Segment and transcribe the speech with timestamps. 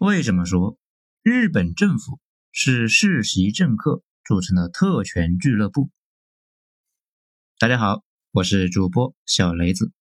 [0.00, 0.78] 为什么说
[1.22, 2.18] 日本政府
[2.52, 5.90] 是世袭政客组成的特权俱乐部？
[7.58, 9.92] 大家好，我是主播小雷子。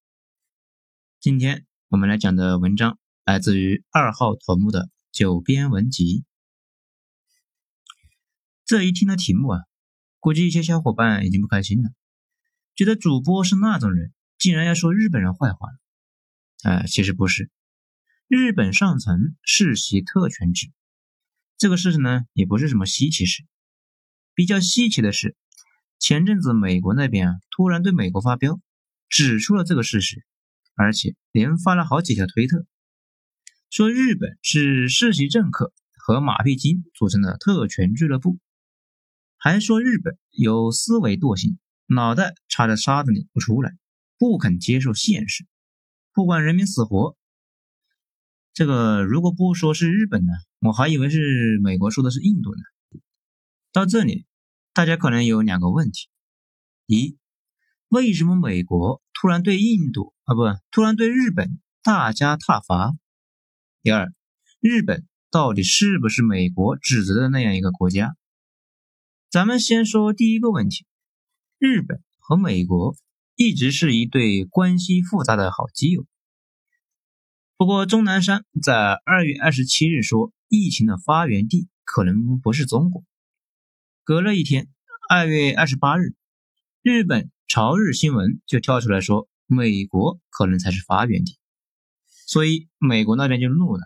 [1.19, 6.23] 今天我们来讲的文章来自于二号头目的九编文集。
[8.63, 9.59] 这一听的题目啊，
[10.21, 11.89] 估计一些小伙伴已经不开心了，
[12.73, 15.67] 觉得主播是那种人，竟然要说日本人坏话。
[16.63, 17.51] 哎，其实不是。
[18.29, 20.71] 日本上层世袭特权制，
[21.57, 23.43] 这个事情呢，也不是什么稀奇事。
[24.35, 25.35] 比较稀奇的是，
[25.97, 28.61] 前阵子美国那边啊，突然对美国发飙，
[29.07, 30.23] 指出了这个事实，
[30.75, 32.67] 而且连发了好几条推特，
[33.71, 38.37] 说日本是世袭政客和马屁精组成的特权俱乐部，
[39.37, 43.75] 还说日本有思维惰性，脑袋插在沙子里不出来，
[44.19, 45.47] 不肯接受现实，
[46.13, 47.17] 不管人民死活。
[48.59, 52.59] 这个如果不说是日本呢，我还以为是美国说的是印度呢。
[53.71, 54.25] 到这里，
[54.73, 56.09] 大家可能有两个问题：
[56.85, 57.17] 一，
[57.87, 62.97] 为什么美国突然对印度啊不，突然对日本大加挞伐？
[63.81, 64.11] 第二，
[64.59, 68.17] 日本到底是不是美国指责的那样一个国家？
[69.29, 70.85] 咱们先说第一个问题，
[71.59, 72.97] 日本和美国
[73.37, 76.05] 一直是一对关系复杂的好基友。
[77.59, 83.03] 不过，钟南山在二月二十七日说，疫情的发源地可能不是中国。
[84.05, 84.69] 隔了一天，
[85.09, 86.13] 二月二十八日，
[86.81, 91.37] 日本朝日新闻就跳出来说，美国可能才是发源地。
[92.25, 93.81] 所以，美国那边就怒了，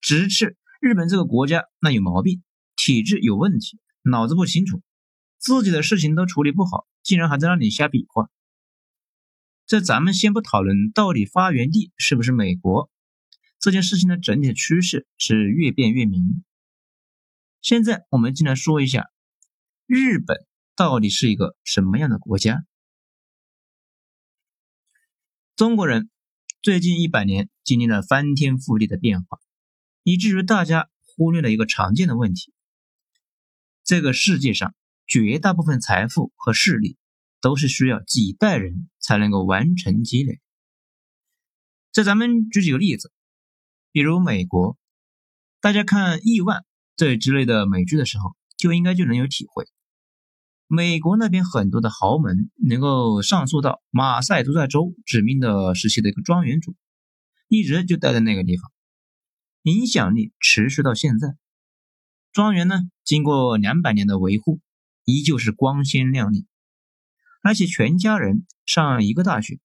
[0.00, 2.42] 直斥日本这个国家那有毛病，
[2.74, 4.82] 体制有问题，脑子不清楚，
[5.38, 8.28] 自己的事情都处理不好，竟然还在那里瞎比划。
[9.68, 12.90] 这咱们先不讨论到底发源地是不是美国，
[13.58, 16.42] 这件事情的整体趋势是越变越明。
[17.60, 19.10] 现在我们进来说一下，
[19.84, 22.64] 日本到底是一个什么样的国家？
[25.54, 26.08] 中国人
[26.62, 29.38] 最近一百年经历了翻天覆地的变化，
[30.02, 32.54] 以至于大家忽略了一个常见的问题：
[33.84, 34.74] 这个世界上
[35.06, 36.96] 绝大部分财富和势力。
[37.40, 40.40] 都是需要几代人才能够完成积累。
[41.92, 43.12] 这咱们举几个例子，
[43.92, 44.76] 比如美国，
[45.60, 46.60] 大家看《亿万》
[46.96, 49.66] 这之类的美剧的时候，就应该就能有体会。
[50.66, 56.76] 美国那边很多的豪门能够上溯到马赛诸塞州指名的时期的一个庄园主，
[57.48, 58.70] 一直就待在那个地方，
[59.62, 61.36] 影响力持续到现在。
[62.32, 64.60] 庄园呢，经过两百年的维护，
[65.04, 66.46] 依旧是光鲜亮丽。
[67.40, 69.60] 而且全家人上一个大学，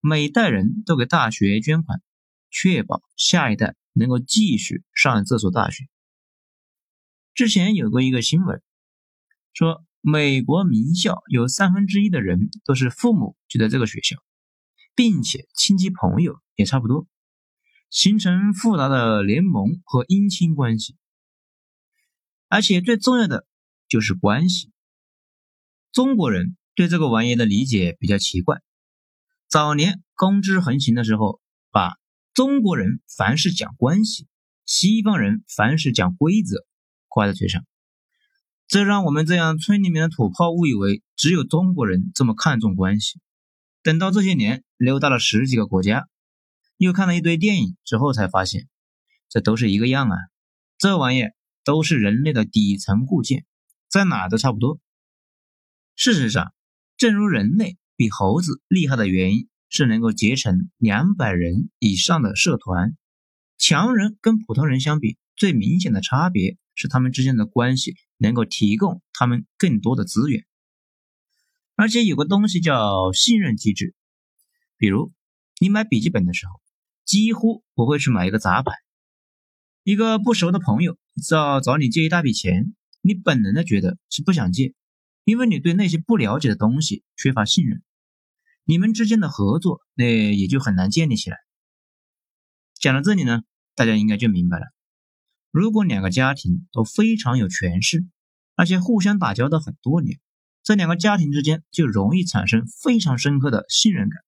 [0.00, 2.00] 每代人都给大学捐款，
[2.50, 5.88] 确保下一代能够继续上这所大学。
[7.34, 8.62] 之前有过一个新闻，
[9.52, 14.16] 说美国名校有三分之一的人都是父母就在这个学校，
[14.94, 17.06] 并且亲戚朋友也差不多，
[17.90, 20.96] 形成复杂的联盟和姻亲关系。
[22.48, 23.46] 而且最重要的
[23.88, 24.70] 就是关系，
[25.92, 26.56] 中国人。
[26.74, 28.62] 对这个玩意的理解比较奇怪。
[29.48, 31.40] 早年公知横行的时候，
[31.70, 31.98] 把
[32.32, 34.26] 中国人凡事讲关系，
[34.64, 36.64] 西方人凡事讲规则
[37.08, 37.62] 挂在嘴上，
[38.66, 43.20] 这让我们这样村里面的土炮误以为只有中国人这么看重关系。
[43.82, 46.08] 等到这些年溜达了十几个国家，
[46.78, 48.68] 又看了一堆电影之后，才发现
[49.28, 50.16] 这都是一个样啊！
[50.78, 51.24] 这玩意
[51.64, 53.44] 都是人类的底层固件，
[53.90, 54.80] 在哪都差不多。
[55.94, 56.54] 事实上。
[57.02, 62.96] 正如人类比猴子厉害的原因是能够结成两百人以上的社团，
[63.58, 70.44] 强人跟普通人相比，最明显的差别是他们之间的关系能够提供他们更多的资源，
[71.74, 73.96] 而且有个东西叫信任机制。
[74.76, 75.10] 比如
[75.58, 76.52] 你买笔记本的时候，
[77.04, 78.70] 几乎不会去买一个杂牌，
[79.82, 80.96] 一个不熟的朋友
[81.32, 84.72] 要找你借一大笔钱，你本能的觉得是不想借。
[85.24, 87.82] 因为你对那些不了解的东西缺乏信任，
[88.64, 90.04] 你们之间的合作那
[90.34, 91.38] 也就很难建立起来。
[92.74, 93.42] 讲到这里呢，
[93.74, 94.66] 大家应该就明白了。
[95.50, 98.06] 如果两个家庭都非常有权势，
[98.56, 100.18] 而且互相打交道很多年，
[100.62, 104.22] 这两个家庭之间就容易产生非常深刻的信任感，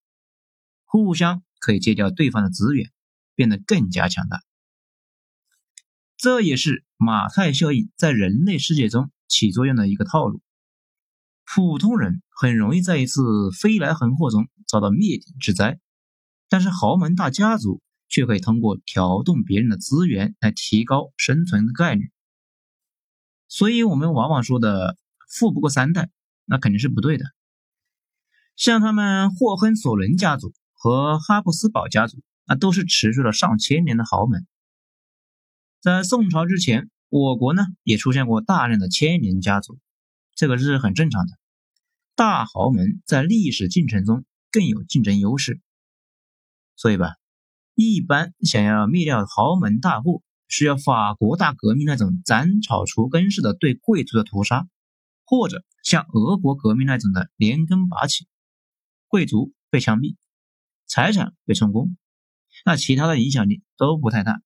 [0.84, 2.92] 互相可以借调对方的资源，
[3.34, 4.42] 变得更加强大。
[6.16, 10.40] 这也是马太效应在人类世界中起作用的一个套路。
[11.46, 15.78] 普通人很容易在一次飞来横祸中遭到灭顶之灾，
[16.48, 22.10] 但是豪门大家族却可以通过调动别人的资源来提高生存的概率。
[23.48, 24.96] 所以，我们往往说的
[25.28, 26.10] “富不过三代”，
[26.46, 27.24] 那肯定是不对的。
[28.56, 34.46] 像他们霍亨索伦家族和哈布斯堡家族，那都是持续了上千年的豪门。
[35.80, 39.78] 在宋朝之前，我国呢也出现过大量的千年家族，
[40.34, 41.32] 这个是很正常的。
[42.16, 45.60] 大豪门在历史进程中更有竞争优势，
[46.76, 47.16] 所以吧，
[47.74, 54.68] 一般想要灭掉豪门大户，需要法国大革命那种斩草除根式的对贵族的屠杀，
[55.24, 58.28] 或者像俄国革命那种的连根拔起，
[59.08, 60.14] 贵族被枪毙，
[60.86, 61.96] 财产被充公，
[62.64, 64.40] 那其他的影响力都不太大。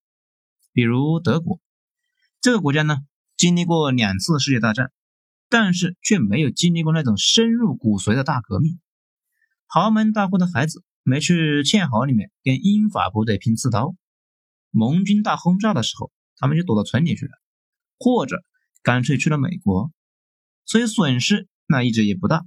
[0.73, 1.61] 比如德国
[2.41, 2.97] 这个国家呢，
[3.37, 4.91] 经历过两次世界大战。
[5.49, 8.79] 但是却没有经历过那种深入骨髓的大革命。
[9.67, 13.95] 豪门大户的孩子没去堑壕里面跟英法部队拼刺刀，
[14.71, 17.33] 盟军大轰炸的时候，他们就躲到村里去了，
[17.99, 18.43] 或者
[18.83, 19.93] 干脆去了美国，
[20.65, 22.47] 所以损失那一直也不大。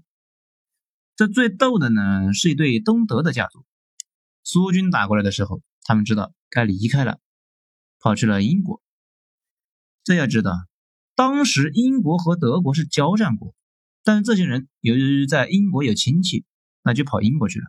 [1.15, 3.65] 这最逗的呢，是一对东德的家族，
[4.43, 7.19] 苏军打过来的时候，他们知道该离开了，
[7.99, 8.81] 跑去了英国。
[10.03, 10.51] 这要知道。
[11.21, 13.53] 当时英国和德国是交战国，
[14.03, 16.45] 但是这些人由于在英国有亲戚，
[16.81, 17.65] 那就跑英国去了。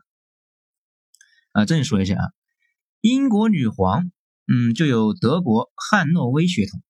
[1.52, 2.32] 啊，这里说一下啊，
[3.02, 4.10] 英国女皇，
[4.46, 6.81] 嗯，就有德国汉诺威血统。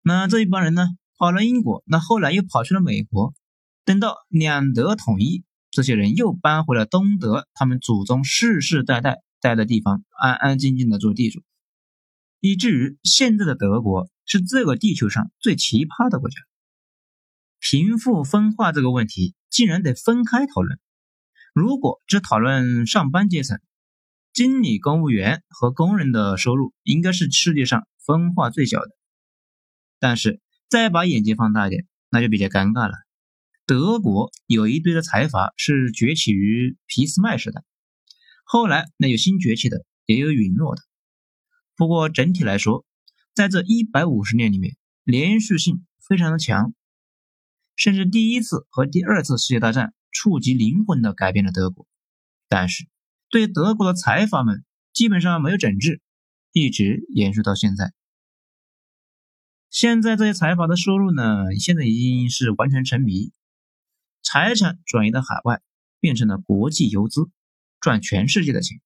[0.00, 0.86] 那这一帮人呢，
[1.18, 3.34] 跑了英国，那后来又跑去了美国。
[3.84, 5.42] 等到两德统一，
[5.72, 11.42] 这些人又搬回了东德，他们祖宗世世代代待的地方，安安静静的做地主，
[12.38, 14.08] 以至于现在的德国。
[14.24, 16.36] 是这个地球上最奇葩的国家。
[17.58, 20.80] 贫富分化这个问题竟然得分开讨论。
[21.54, 23.60] 如果只讨论上班阶层，
[24.32, 28.90] 经理、公务员和工人的收入应该是世界上分化最小的。
[29.98, 32.94] 但是再把眼界放大一点，那就比较尴尬了。
[33.64, 37.62] 德国有一堆的财阀是崛起于俾斯麦时代，
[38.44, 40.82] 后来那有新崛起的，也有陨落的。
[41.76, 42.84] 不过整体来说，
[43.34, 46.74] 在这一百五十年里面，连续性非常的强，
[47.76, 51.86] 甚至第一次和第二次世界大战触及灵魂的改变了德国。
[52.48, 52.86] 但是，
[53.30, 56.02] 对德国的财阀们基本上没有整治，
[56.52, 57.94] 一直延续到现在。
[59.70, 63.32] 现在这些财阀的收入呢，现在已经是完全沉迷，
[64.22, 65.62] 财产转移到海外，
[65.98, 67.30] 变成了国际游资，
[67.80, 68.82] 赚全世界的钱。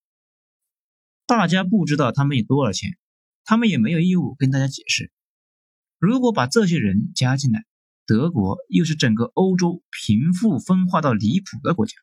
[1.25, 2.97] 大家不知道他们有多少钱。
[3.47, 5.09] 他们也没有义务跟大家解释。
[5.99, 7.63] 如果把这些人加进来，
[8.05, 11.95] 德国又是整个欧洲贫富分化到离谱的国家。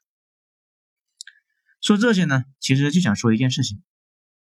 [1.83, 3.83] 说这些呢，其实就想说一件事情：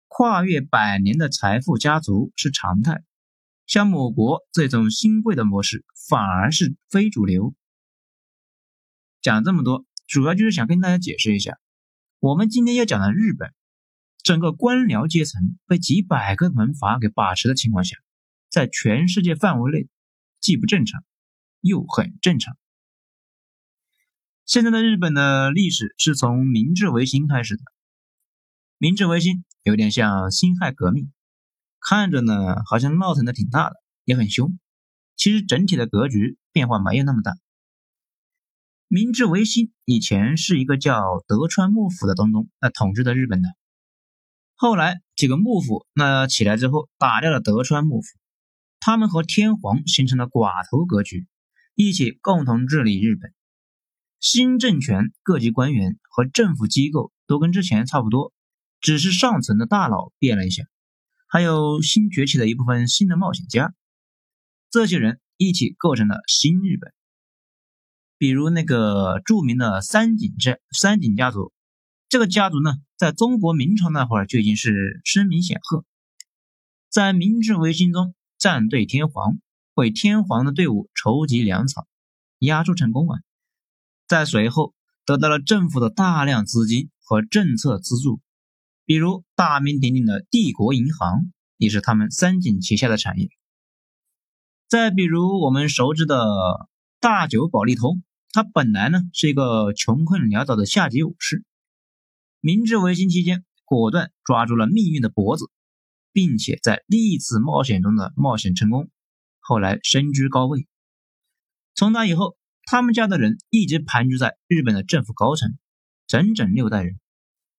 [0.07, 3.03] 跨越百年的财富家族是常态，
[3.67, 7.53] 像某国这种新贵的模式反而是非主流。
[9.21, 11.59] 讲这么多，主要就是想跟大家解释一下，
[12.17, 13.53] 我们今天要讲的日本。
[14.29, 17.97] 整个官僚阶层被几百个门阀给把持的情况下，
[18.47, 19.87] 在全世界范围内
[20.39, 21.03] 既不正常，
[21.61, 22.55] 又很正常。
[24.45, 27.63] 现在的日本的历史是从明治维新开始的，
[28.77, 31.11] 明治维新有点像辛亥革命，
[31.79, 34.59] 看着呢好像闹腾的挺大的，也很凶，
[35.15, 37.35] 其实整体的格局变化没有那么大。
[38.87, 43.49] 明治维新以前是一个叫德川幕府的东东那统治的日本的。
[44.61, 48.07] 后来几个幕府那起来之后，打掉了德川幕府，
[48.81, 51.27] 他们和天皇形成了寡头格局，
[51.75, 53.33] 一起共同治理日本。
[54.19, 58.33] 新政权各级官员和政府机构都跟之前差不多，
[58.81, 60.65] 只是上层的大佬变了一下，
[61.25, 63.73] 还有新崛起的一部分新的冒险家，
[64.69, 66.91] 这些人一起构成了新日本。
[68.17, 71.53] 比如那个著名的三井这三井家族。
[72.09, 75.85] 这个家族呢，在中国明朝那会儿就已经是声名显赫，
[76.89, 79.39] 在明治维新中站队天皇，
[79.73, 81.87] 为天皇的队伍筹集粮草，
[82.39, 83.21] 压铸成功啊！
[84.05, 84.73] 在随后
[85.05, 88.19] 得到了政府的大量资金和政策资助，
[88.83, 93.29] 比如大名鼎鼎的帝国银行也是他们三井旗下的产业。
[94.67, 96.67] 再比如我们熟知的
[96.99, 98.03] 大久保利通，
[98.33, 101.45] 他本来呢是一个穷困潦倒的下级武士。
[102.41, 105.49] 明治维新期间，果断抓住了命运的脖子，
[106.13, 108.89] 并且在历次冒险中的冒险成功，
[109.39, 110.67] 后来身居高位。
[111.75, 115.57] 从那以后，他们家的人一直盘踞在日本的政府高层，
[116.07, 116.99] 整整六代人，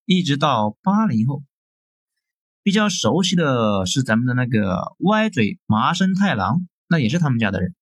[0.06, 1.42] 一直到八零后
[2.62, 7.74] 比较熟悉的是咱们的那个歪嘴麻生太郎，那也是他们家的人。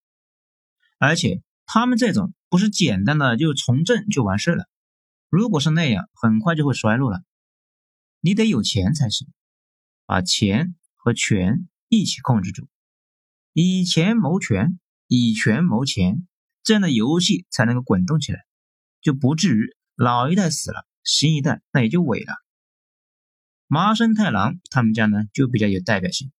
[0.98, 4.68] 而且他们这种不是简单的就从政就完事了，
[5.28, 7.22] 如果是那样，很快就会衰落了。
[8.20, 9.28] 你得有钱才行，
[10.06, 12.66] 把钱和权一起控制住，
[13.52, 16.26] 以钱谋权，以权谋钱，
[16.62, 18.44] 这样的游戏才能够滚动起来，
[19.00, 22.34] 就不至于老一代死了，新一代那也就萎了。
[23.66, 26.32] 麻生太郎他们家呢，就比较有代表性，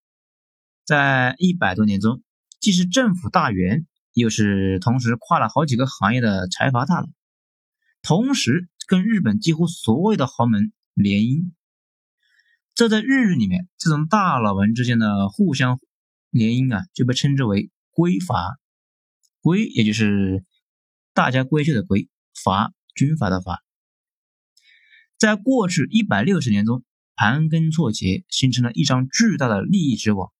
[0.84, 2.22] 在一百多年中，
[2.58, 7.08] 既是政府大员，又是同时跨了好几个行业的财阀大佬，
[8.02, 11.52] 同时跟日本几乎所有的豪门联姻。
[12.74, 15.78] 这在日语里面，这种大佬们之间的互相
[16.30, 18.58] 联姻啊，就被称之为“归阀”。
[19.40, 20.44] 归也就是
[21.14, 22.08] 大家闺秀的归，
[22.42, 23.62] 阀军阀的阀。
[25.16, 26.84] 在过去一百六十年中。
[27.22, 30.32] 盘根错节，形成了一张巨大的利益之网。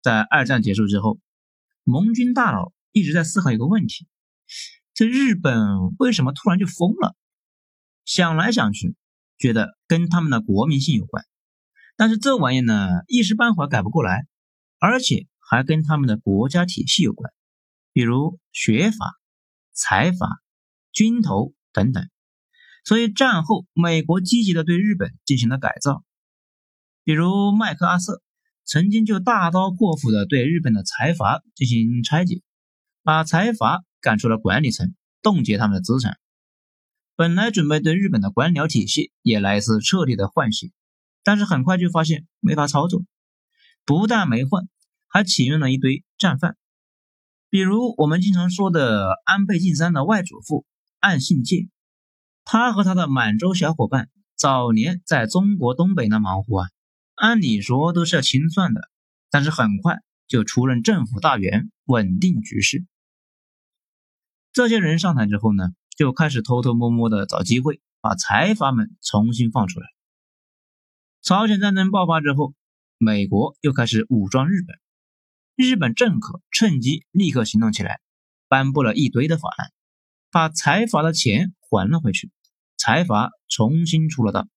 [0.00, 1.18] 在二战结束之后，
[1.82, 4.06] 盟军大佬一直在思考一个问题：
[4.94, 5.58] 这日本
[5.98, 7.16] 为什么突然就疯了？
[8.10, 8.96] 想来想去，
[9.38, 11.24] 觉得跟他们的国民性有关。
[11.94, 14.26] 但是这玩意呢，一时半会改不过来，
[14.80, 17.32] 而且还跟他们的国家体系有关，
[17.92, 19.14] 比如学法、
[19.72, 20.26] 财阀、
[20.90, 22.10] 军头等等。
[22.84, 26.02] 所以战后，美国积极的对日本进行了改造，
[27.04, 28.22] 比如麦克阿瑟
[28.64, 32.42] 曾经就大刀阔斧的对日本的财阀进行拆解，
[33.04, 36.18] 把财阀赶出了管理层，冻结他们的资产。
[37.20, 40.72] 本来准备对日本的官僚体系也来一次彻底的换血，
[41.22, 43.02] 但是很快就发现没法操作，
[43.84, 44.66] 不但没换，
[45.06, 46.56] 还启用了一堆战犯，
[47.50, 50.64] 比如我们经常说的安倍晋三的外祖父
[50.98, 51.68] 岸信介。
[52.42, 56.68] 他和他的满洲小伙伴早年在中国东北那忙活啊，
[57.16, 58.80] 按理说都是要清算的，
[59.30, 62.86] 但是很快就出任政府大员，稳定局势。
[64.54, 65.68] 这些人上台之后呢，
[66.00, 69.86] 就开始偷偷摸摸的找机会把财阀们重新放出来。
[71.20, 72.54] 朝鲜战争爆发之后，
[72.96, 74.78] 美国又开始武装日本，
[75.56, 78.00] 日本政客趁机立刻行动起来，
[78.48, 79.72] 颁布了一堆的法案，
[80.30, 82.30] 把财阀的钱还了回去。
[82.78, 84.48] 财阀重新出了道，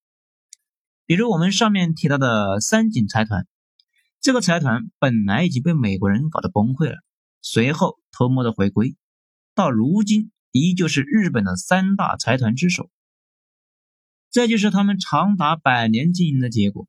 [1.05, 3.45] 比如我们上面提到的三井财团，
[4.21, 6.99] 这个财团本来已经被美国人搞得崩溃了，
[7.41, 8.95] 随后偷摸的回归，
[9.53, 12.91] 到如今依旧是日本的三大财团之首。
[14.29, 16.87] 这就是他们长达百年经营的结果。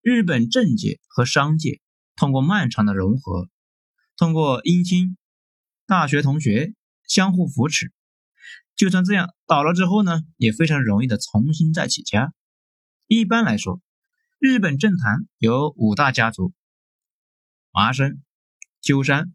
[0.00, 1.80] 日本政界和商界
[2.14, 3.48] 通过漫长的融合，
[4.16, 5.16] 通过姻亲、
[5.86, 6.74] 大学同学
[7.08, 7.92] 相互扶持。
[8.76, 12.32] 就算这样倒了之后呢，也非常容易的重新再起家。
[13.08, 13.80] 一般来说，
[14.38, 16.52] 日本政坛有五大家族：
[17.72, 18.22] 麻生、
[18.80, 19.34] 鸠山、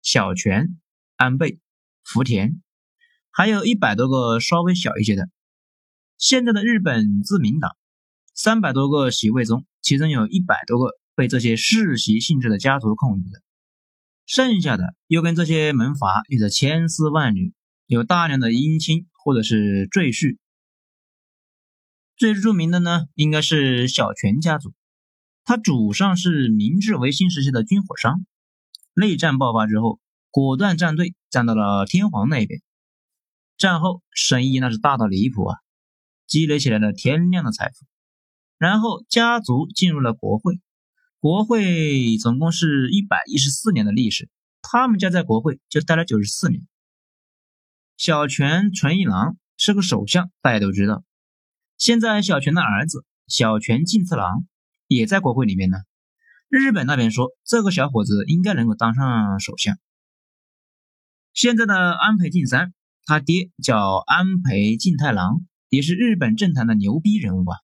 [0.00, 0.80] 小泉、
[1.16, 1.60] 安倍、
[2.04, 2.62] 福田，
[3.30, 5.28] 还有一百多个稍微小一些的。
[6.18, 7.76] 现在的日本自民党
[8.34, 13.42] 三百多个席位中，其中有一百多个被这些世袭性质的家族控制的，
[14.26, 17.52] 剩下的又跟这些门阀有着千丝万缕。
[17.86, 20.38] 有大量的姻亲或者是赘婿，
[22.16, 24.72] 最著名的呢，应该是小泉家族。
[25.44, 28.24] 他祖上是明治维新时期的军火商，
[28.94, 32.62] 内战爆发之后，果断站队，站到了天皇那边。
[33.56, 35.56] 战后生意那是大到离谱啊，
[36.28, 37.86] 积累起来了天量的财富。
[38.56, 40.60] 然后家族进入了国会，
[41.18, 44.28] 国会总共是一百一十四年的历史，
[44.62, 46.62] 他们家在国会就待了九十四年。
[47.96, 51.02] 小泉纯一郎是个首相，大家都知道。
[51.78, 54.46] 现在小泉的儿子小泉进次郎
[54.86, 55.78] 也在国会里面呢。
[56.48, 59.76] 日本那边说这个小伙子应该能够当上首相。
[61.34, 62.72] 现在的安倍晋三，
[63.06, 67.58] 他爹叫安倍晋太郎，也是日本政坛的牛逼人物啊，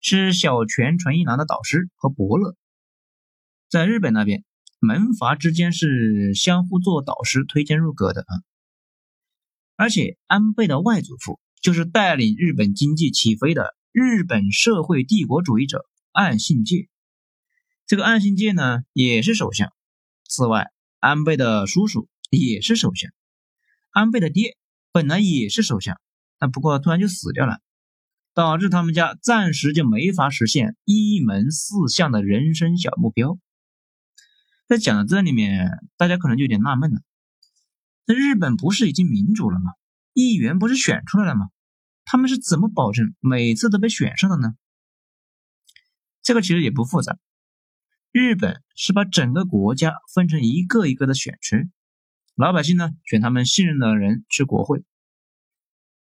[0.00, 2.54] 是小泉纯一郎的导师和伯乐。
[3.68, 4.44] 在日本那边，
[4.78, 8.32] 门阀之间是相互做导师、推荐入阁的啊。
[9.74, 16.88] 而且安倍的外祖父就是带领日本经济起飞的日本社会帝国主义者岸信介，
[17.88, 19.72] 这个岸信介呢也是首相。
[20.28, 23.10] 此外，安倍的叔叔也是首相，
[23.96, 24.58] 安倍的爹
[24.92, 25.98] 本来也是首相，
[26.38, 27.60] 但不过突然就死掉了，
[28.34, 33.38] 导致他们家暂时就没法实现一门四相的人生小目标。
[34.66, 37.00] 在讲到这里面，大家可能就有点纳闷了。
[38.04, 39.72] 那日本不是已经民主了吗？
[40.12, 41.46] 议员不是选出来了吗？
[42.04, 44.56] 他们是怎么保证每次都被选上的呢？
[46.22, 47.16] 这个其实也不复杂。
[48.12, 51.70] 日本是把整个国家分成一个一个的选区，
[52.36, 54.84] 老百姓呢选他们信任的人去国会。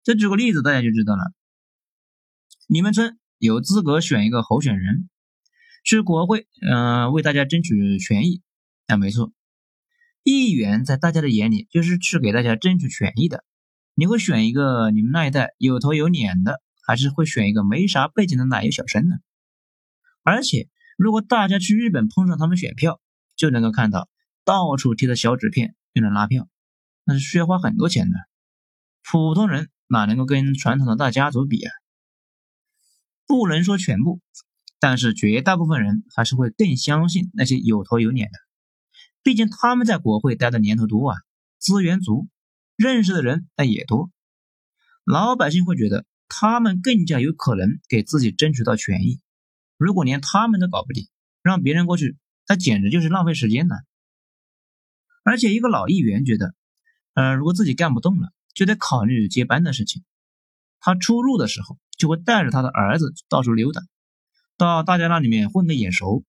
[0.04, 1.32] 这举个例子，大家就知道了。
[2.66, 5.08] 你们村有资格选一个候选人
[5.82, 8.42] 去国会，嗯，为大家争取权益。
[8.86, 9.32] 啊，没错，
[10.22, 13.42] 议员在大家的眼里就是去给大家争取权益的。
[13.94, 19.16] 你会选一个你们那一代有头有脸的，还是会选一个没啥背景的奶油小生呢？
[20.22, 23.00] 而且，如果大家去日本碰上他们选票，
[23.36, 24.10] 就能够看到
[24.44, 26.48] 到处贴的小纸片用来拉票，
[27.04, 28.16] 那是需要花很多钱的。
[29.02, 31.72] 普通人哪能够跟传统的大家族比啊？
[33.26, 34.20] 不能说全部，
[34.78, 38.38] 但是绝大部分人还是会更相信那些有头有脸的，
[39.22, 41.16] 毕竟他们在国会待的年头多啊，
[41.58, 42.28] 资源足，
[42.76, 44.10] 认识的人那也多。
[45.04, 49.20] 老百姓会觉得他们更加有可能给自己争取到权益。
[49.76, 51.08] 如果连他们都搞不定，
[51.42, 52.16] 让别人过去，
[52.46, 53.74] 那简直就是浪费时间呢。
[55.22, 56.54] 而且一个老议员觉得，
[57.14, 60.02] 呃，如果自己干不动了，就得考虑接班的事情。
[60.80, 63.82] 他出入的时候，就会带着他的儿子到处溜达，
[64.56, 66.24] 到大家那里面混个眼熟。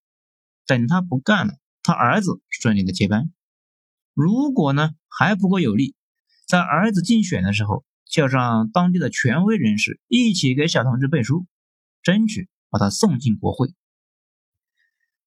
[0.66, 3.32] 等他不干了，他儿子顺利的接班。
[4.14, 5.96] 如果呢还不够有力，
[6.48, 11.46] 在儿子竞选的时候，叫上当地的权威人士一起给小同志背书，
[12.02, 12.48] 争取。
[12.74, 13.68] 把他送进国会。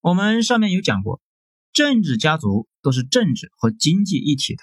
[0.00, 1.20] 我们上面有讲过，
[1.74, 4.62] 政治家族都是政治和经济一体的。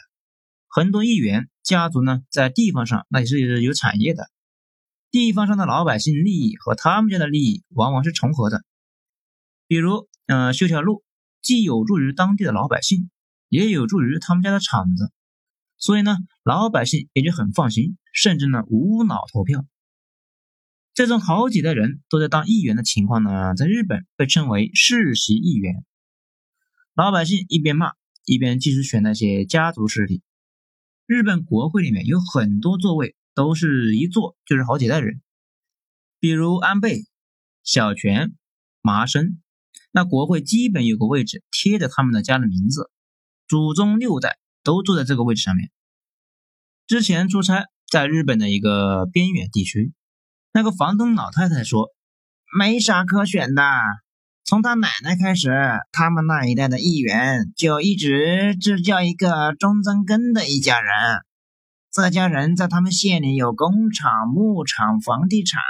[0.70, 4.32] 很多议员家族呢，在地方上那也是有产业的，
[5.10, 8.64] 地方上的老百姓利益和他们家的利益往往是重合的。
[9.68, 11.04] 比如，嗯，修条路，
[11.42, 13.10] 既有助于当地的老百姓，
[13.50, 15.12] 也有助于他们家的厂子，
[15.78, 19.66] 所以呢，老百姓也就很放心，甚至呢，无脑投票。
[20.94, 25.86] 这种好几代人都在当议员的情况呢，在日本被称为世袭议员。
[26.94, 27.94] 老百姓一边骂，
[28.26, 30.22] 一边继续选那些家族势力。
[31.06, 35.22] 日本国会里面有很多座位都是一坐就是好几代人，
[36.20, 37.06] 比如安倍、
[37.64, 38.34] 小泉、
[38.82, 39.42] 麻生，
[39.92, 42.90] 那国会基本有个位置贴着他们的家的名字，
[43.48, 45.72] 祖宗六代都坐在这个位置上面。
[46.88, 49.94] 之前出差在日本的一个边远地区。
[50.54, 51.88] 那个房东老太太说
[52.60, 53.64] ：“没啥可选的，
[54.44, 55.50] 从他奶奶开始，
[55.92, 60.92] 他们那一代的议员就一直只叫一个中曾根的一家人。
[61.92, 65.62] 这家人在他们县里有工厂、牧场、房地产，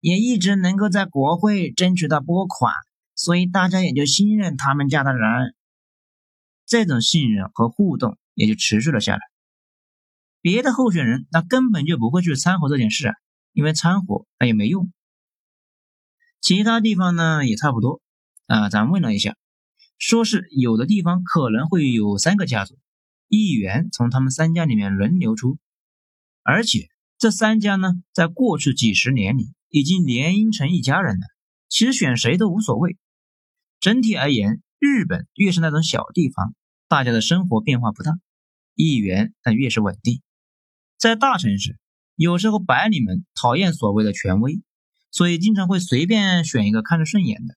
[0.00, 2.72] 也一直能够在国会争取到拨款，
[3.14, 5.54] 所以大家也就信任他们家的人。
[6.66, 9.20] 这种信任和互动也就持续了下来。
[10.40, 13.12] 别的候选人那根本就不会去掺和这件事。”
[13.54, 14.92] 因为掺和那也没用，
[16.44, 18.02] 其他地方呢也差不多
[18.44, 18.68] 啊。
[18.68, 19.34] 咱问了一下，
[19.96, 22.78] 说是有的地方可能会有三个家族，
[23.28, 25.56] 议员从他们三家里面轮流出，
[26.42, 31.26] 而且这三家呢，在过去几十年里已经联姻成一家人了。
[31.70, 32.98] 其实选谁都无所谓。
[33.80, 36.54] 整体而言，日本越是那种小地方，
[36.88, 38.12] 大家的生活变化不大，
[38.74, 40.20] 议员那越是稳定。
[40.98, 41.78] 在大城市。
[42.16, 44.62] 有时候白领们讨厌所谓的权威，
[45.14, 47.54] 所以经常会随便选一个看着顺眼的。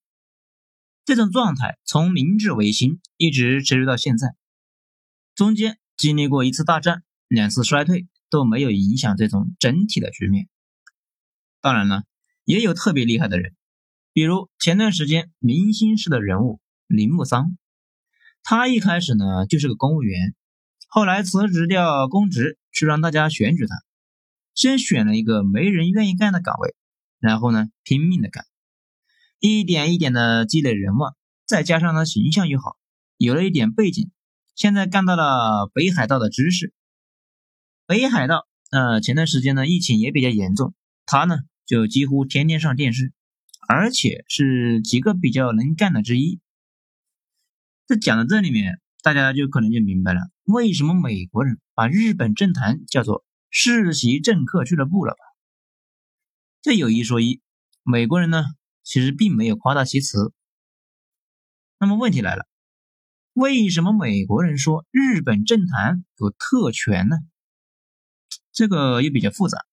[1.05, 4.35] 这种状态从明治维新一直持续到现在，
[5.33, 10.47] 中间经历过一次大战，两次衰退都没有影响这种整体的局面。
[11.59, 12.03] 当然了，
[12.45, 13.55] 也有特别厉害的人，
[14.13, 17.57] 比如前段时间明星式的人物铃木桑，
[18.43, 20.35] 他一开始呢就是个公务员，
[20.87, 23.75] 后来辞职掉公职去让大家选举他。
[24.53, 26.75] 先选了一个没人愿意干的岗位，
[27.19, 28.45] 然后呢拼命的干，
[29.39, 31.13] 一点一点的积累人脉，
[31.45, 32.77] 再加上他形象又好，
[33.17, 34.11] 有了一点背景，
[34.55, 36.73] 现在干到了北海道的知事。
[37.85, 40.73] 北海道，呃，前段时间呢疫情也比较严重，
[41.05, 43.13] 他呢就几乎天天上电视，
[43.67, 46.39] 而且是几个比较能干的之一。
[47.87, 53.23] 这讲到这里面，大家就可能就明白了，为什么美国人把日本政坛叫做。
[53.49, 55.19] 世袭政客俱乐部了吧？
[56.67, 57.39] 这有一说一，
[57.81, 58.43] 美国人呢
[58.83, 60.33] 其实并没有夸大其词。
[61.79, 62.45] 那么问题来了，
[63.31, 67.19] 为什么美国人说日本政坛有特权呢？
[68.51, 69.65] 这个又比较复杂。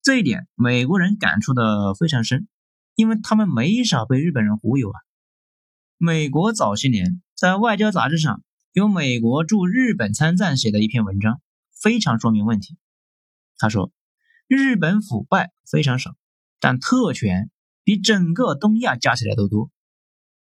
[0.00, 2.48] 这一点美国人感触的非常深，
[2.94, 4.98] 因为他们没少被日本人忽悠啊。
[5.98, 11.42] 美国早些年在外交杂志上有美国驻日本参赞写的一篇文章。
[11.78, 12.78] 非常说明问题。
[13.58, 13.92] 他说，
[14.48, 16.16] 日本腐败非常少，
[16.58, 17.50] 但特权
[17.84, 19.70] 比整个东亚加起来都多。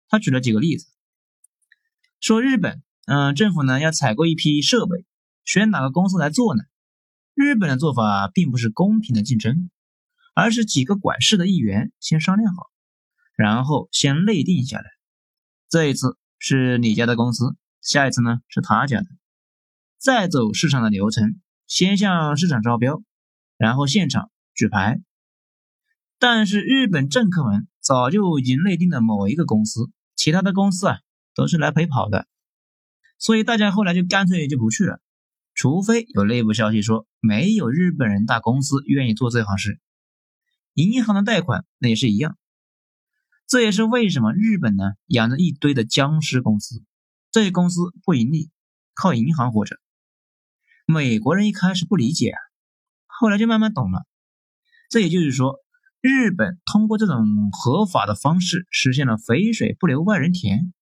[0.08, 0.86] 他举了几个例子，
[2.18, 5.04] 说日本，嗯，政府呢要采购一批设备，
[5.44, 6.64] 选哪个公司来做呢？
[7.34, 9.70] 日本的做法并不是公平的竞争，
[10.34, 12.70] 而是几个管事的议员先商量好，
[13.36, 14.84] 然后先内定下来。
[15.68, 19.06] 这一次是你家的公司，下一次呢是他家的，
[19.98, 23.02] 再走市场的流程，先向市场招标，
[23.60, 25.02] 然后现场举牌。
[26.18, 31.00] 但是日本政客们早就已经内定了某一个公司，其他的公司啊
[31.34, 32.26] 都是来陪跑的，
[33.18, 35.02] 所以大家后来就干脆就不去了。
[35.52, 39.78] 除非有内部消息说没有日本人大公司愿意做这行事，
[40.72, 42.38] 银行的贷款那也是一样。
[43.46, 46.82] 这也是为什么日本呢养着一堆的僵尸公司，
[47.30, 48.50] 这些公司不盈利，
[48.94, 49.76] 靠银行活着。
[50.86, 52.38] 美国人一开始不理解啊，
[53.20, 54.06] 后来就慢慢懂了。
[54.88, 55.58] 这也就是说，
[56.00, 60.72] 日本通过这种合法的方式实现了肥水不流外人田，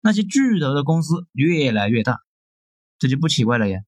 [0.00, 2.20] 那些巨头的公司越来越大，
[2.98, 3.82] 这就不奇怪了呀。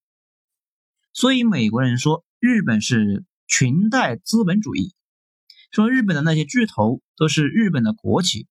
[1.11, 4.93] 所以美国人说日本是裙带资本主义，
[5.71, 8.45] 说日本的那些巨头都是日本的国企，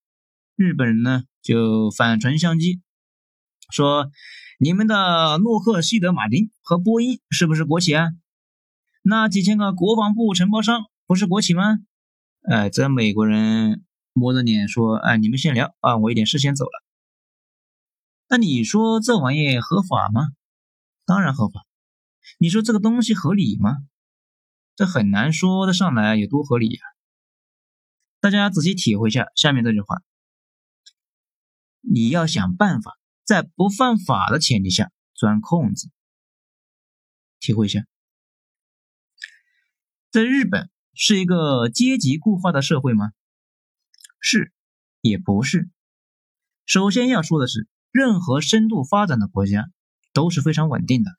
[0.56, 2.80] 日本人呢就反唇相讥，
[3.70, 4.10] 说
[4.58, 8.08] 你们的洛克希德马丁和波音是不是国企啊？
[9.10, 11.80] 那几千个国防部承包商不是国企吗？
[12.42, 16.70] 哎，这美国人摸着脸说，哎，你们先聊啊，我有点事先走了。
[18.28, 20.28] 那你说这玩意合法吗？
[21.04, 21.66] 当然合法。
[22.38, 23.78] 你说这个东西合理吗？
[24.76, 26.80] 这很难说得上来有多合理呀。
[28.20, 30.02] 大家仔细体会一下下面这句话：
[31.80, 35.90] 你要想办法在不犯法的前提下钻空子。
[37.40, 37.80] 体会一下，
[40.10, 43.12] 在日本是一个阶级固化的社会吗？
[44.18, 44.52] 是，
[45.00, 45.70] 也不是。
[46.66, 49.70] 首先要说的是，任何深度发展的国家
[50.12, 51.12] 都是非常稳定的。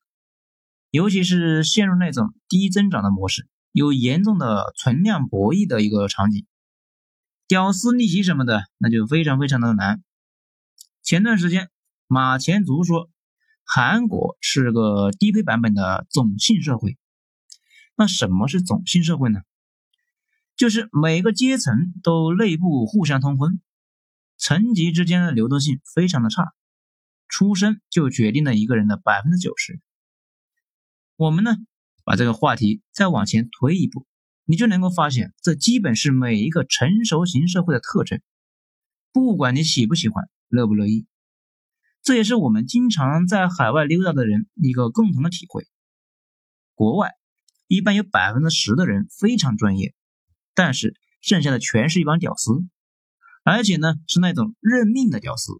[0.90, 6.46] 尤其是陷入那种低增长的模式，有严重的存量博弈的一个场景，
[7.48, 10.04] 屌丝逆袭什么的，那就非常非常的难。
[11.02, 11.70] 前段时间，
[12.08, 13.10] 马前卒说，
[13.64, 16.98] 韩国是个低配版本的种姓社会。
[17.96, 19.42] 那什么是种姓社会呢？
[20.56, 23.60] 就是每个阶层都内部互相通婚，
[24.38, 26.54] 层级之间的流动性非常的差，
[27.28, 29.80] 出生就决定了一个人的百分之九十。
[31.16, 31.56] 我们呢，
[32.04, 34.06] 把这个话题再往前推一步，
[34.46, 38.22] 你就能够发现，这基本是每一个成熟型社会的特征。
[39.14, 41.06] 不管你喜不喜欢，乐不乐意，
[42.02, 45.68] 这也是我们经常在海外溜达的人一个共同的体会。
[46.76, 47.12] 国外
[47.72, 49.96] 一般有百分之十的人非常专业，
[50.54, 52.52] 但是剩下的全是一帮屌丝，
[53.46, 55.54] 而且呢是那种认命的屌丝，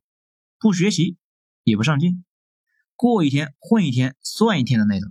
[0.60, 1.16] 不学习
[1.64, 2.26] 也不上进，
[2.98, 5.10] 过一天混一天算一天的那种。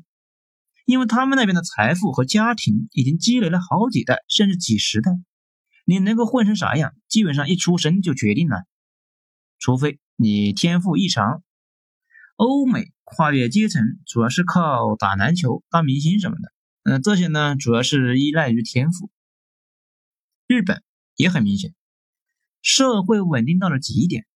[0.85, 5.11] 因为他们那边的财富和家庭已经积累了好几代，甚至几十代，
[5.87, 8.65] 你能够混成啥样，基本上一出生就决定了，
[9.59, 11.43] 除非你天赋异常。
[12.37, 19.11] 欧美跨越阶层主要是靠打篮球、当明星什么的，嗯，这些呢主要是依赖于天赋。
[20.47, 20.83] 日本
[21.15, 21.75] 也很明显，
[22.63, 24.27] 社会稳定到了极点，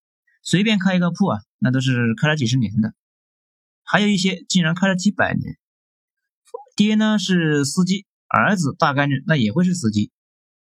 [0.43, 2.95] 随便开一个铺啊，那都是开了几十年的，
[3.83, 5.59] 还有一些竟然开了几百年。
[6.77, 10.11] 爹呢是司机，儿子大概率那也会是司机。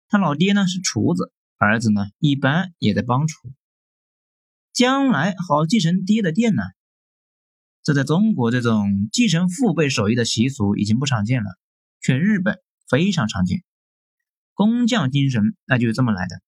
[0.08, 3.52] 他老爹呢是厨子，儿子呢一般也在帮厨，
[4.72, 6.62] 将来好继承爹的店呢。
[7.88, 11.48] 这在中国这种继承父辈手艺的习俗已经不常见了，
[12.02, 13.64] 却日本非常常见。
[14.52, 16.42] 工匠精神那就是这么来的，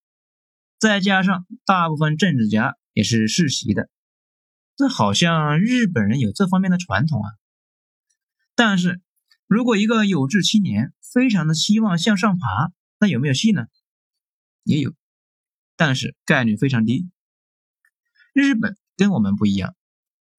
[0.78, 3.88] 再加上大部分政治家也是世袭的，
[4.76, 7.30] 这好像日本人有这方面的传统啊。
[8.54, 9.00] 但是。
[9.52, 13.66] 如果一个有志青年非常的希望向上爬，那有没有戏呢？
[14.62, 14.94] 也有，
[15.74, 17.10] 但是概率非常低。
[18.32, 19.74] 日本跟我们不一样，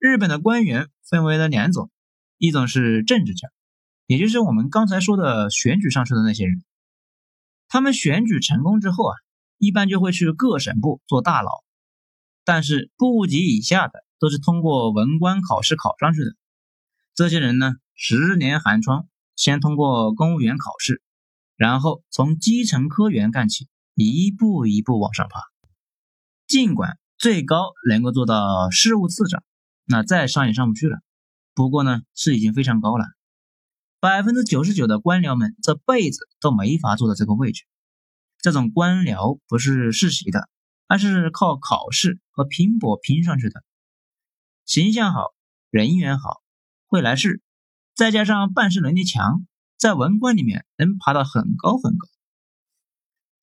[0.01, 1.91] 日本的官员分为了两种，
[2.39, 3.49] 一种是政治家，
[4.07, 6.63] 也就是我们刚才说的选举上去的那些人，
[7.67, 9.15] 他们选举成功之后啊，
[9.59, 11.63] 一般就会去各省部做大佬，
[12.43, 16.35] 但是部级以下的都是通过文官考试考上去的，
[17.13, 17.73] 这些人呢。
[18.03, 21.03] 十年寒窗，先通过公务员考试，
[21.55, 25.39] 然后从基层科员干起，一步一步往上爬。
[26.47, 29.43] 尽管最高能够做到事务次长，
[29.91, 30.97] 那再上也上不去了。
[31.53, 33.05] 不过呢，是已经非常高了。
[33.99, 37.65] 百分之九十九的官僚们这辈子都没法做到这个位置，
[38.39, 40.49] 这种官僚不是世袭的，
[40.87, 43.63] 而是靠考试和拼搏拼上去的。
[44.65, 45.33] 形象好，
[45.69, 46.41] 人缘好，
[46.87, 47.41] 会来事，
[47.93, 49.45] 再加上办事能力强，
[49.77, 52.07] 在文官里面能爬到很高很高。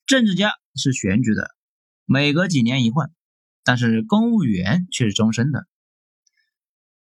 [0.06, 1.50] 政治家是选举的，
[2.06, 3.12] 每隔几年一换，
[3.62, 5.66] 但是公务员却是终身的。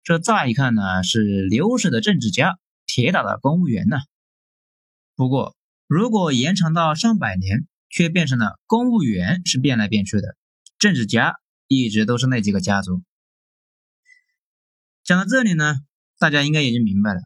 [0.04, 3.96] 这乍一看呢是流水的政治家，铁打的公务员呢。
[5.16, 10.36] 不过如果延长到上百年，却变成了公务员是变来变去的，
[10.78, 11.36] 政治家
[11.68, 13.02] 一直都是那几个家族。
[15.04, 15.76] 讲到这里呢，
[16.18, 17.20] 大家应该已经明白了，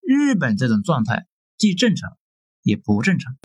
[0.00, 1.26] 日本这种状态
[1.58, 2.16] 既正常
[2.62, 3.36] 也不正常。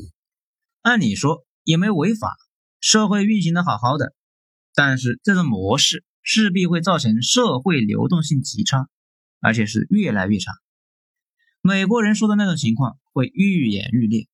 [0.84, 2.38] 按理说也没违法，
[2.80, 4.14] 社会运行的好好的，
[4.76, 8.90] 但是这种模式势必会造成社会流动性极差，
[9.40, 10.52] 而且是越来越差。
[11.62, 14.28] 美国人说的那种情况会愈演愈烈。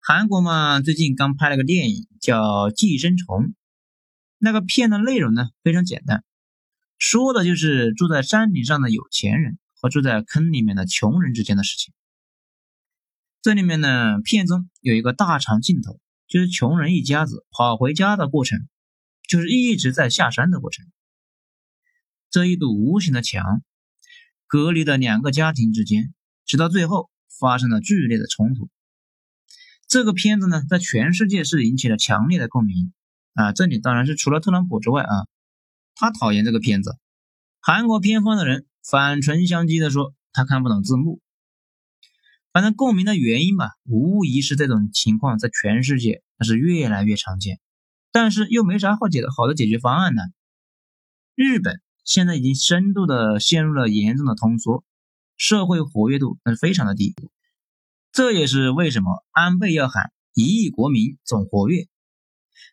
[0.00, 3.38] 韩国嘛，最近刚拍了个电影叫《寄生虫》，
[4.38, 6.24] 那个片的内容呢非常简单，
[6.96, 11.92] 说的就是住在山顶上的有钱人和住在坑里面的穷人之间的事情。
[13.42, 18.60] 这里面呢，片中有一个大长镜头，就是穷人一家子跑回家的过程，
[19.28, 20.86] 就是一直在下山的过程。
[22.30, 23.62] 这一堵无形的墙，
[24.46, 26.12] 隔离了两个家庭之间，
[26.44, 27.10] 直到最后
[27.40, 28.68] 发生了剧烈的冲突。
[29.88, 32.92] 这个片子呢，在全世界是引起了强烈的共鸣
[33.34, 33.52] 啊！
[33.52, 35.26] 这里当然是除了特朗普之外啊，
[35.94, 36.98] 他讨厌这个片子。
[37.60, 41.20] 韩国片方的人反唇相讥的说，他看不懂字幕。
[42.52, 47.60] 反正共鸣的原因吧，无疑是这种情况在全世界那是越来越常见，
[48.16, 50.22] 但是又没啥好解的好的解决方案呢。
[51.34, 54.84] 日本现在已经深度的陷入了严重的通缩，
[55.36, 57.14] 社会活跃度那是非常的低。
[58.12, 61.88] 这也是为什么安倍要喊一亿国民总活跃，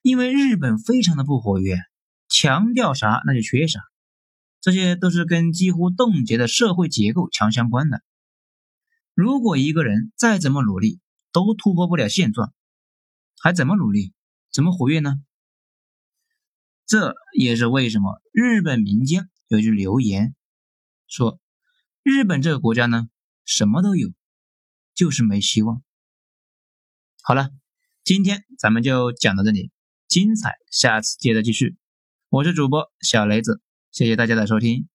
[0.02, 1.78] 因为日本非常的不活跃，
[2.30, 3.82] 强调啥那就缺啥，
[4.62, 8.02] 这些都是跟几乎冻结的社会结构强相关的。
[9.14, 11.02] 如果一个人再怎么努力
[11.34, 12.54] 都突破不了现状，
[13.42, 14.14] 还怎么努力，
[14.54, 15.20] 怎么活跃呢？
[16.94, 20.36] 这也是为什么日本民间有句留言，
[21.08, 21.40] 说
[22.04, 23.10] 日本这个国家呢，
[23.46, 24.14] 什么都有。
[24.94, 25.82] 就是没希望。
[27.24, 27.50] 好了，
[28.04, 29.72] 今天咱们就讲到这里，
[30.08, 31.78] 精彩下次接着继续。
[32.30, 33.60] 我是主播小雷子，
[33.92, 34.93] 谢谢大家的收听。